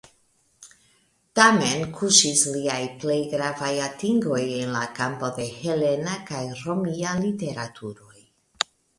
[1.39, 8.17] Tamen kuŝis liaj plej gravaj atingoj en la kampo de helena kaj romia literaturoj.